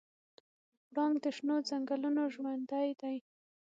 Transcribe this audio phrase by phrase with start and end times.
[0.91, 3.17] پړانګ د شنو ځنګلونو ژوندی دی.